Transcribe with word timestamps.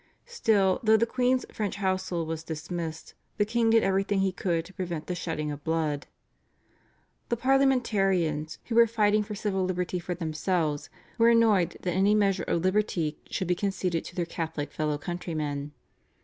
Still, 0.25 0.79
though 0.81 0.97
the 0.97 1.05
queen's 1.05 1.45
French 1.51 1.75
household 1.75 2.27
was 2.27 2.43
dismissed, 2.43 3.13
the 3.37 3.45
king 3.45 3.69
did 3.69 3.83
everything 3.83 4.21
he 4.21 4.31
could 4.31 4.65
to 4.65 4.73
prevent 4.73 5.05
the 5.05 5.13
shedding 5.13 5.51
of 5.51 5.63
blood. 5.63 6.07
The 7.29 7.37
Parliamentarians, 7.37 8.57
who 8.65 8.73
were 8.73 8.87
fighting 8.87 9.21
for 9.21 9.35
civil 9.35 9.63
liberty 9.63 9.99
for 9.99 10.15
themselves, 10.15 10.89
were 11.19 11.29
annoyed 11.29 11.77
that 11.81 11.91
any 11.93 12.15
measure 12.15 12.41
of 12.45 12.63
liberty 12.63 13.19
should 13.29 13.47
be 13.47 13.53
conceded 13.53 14.03
to 14.05 14.15
their 14.15 14.25
Catholic 14.25 14.71
fellow 14.71 14.97
countrymen. 14.97 15.71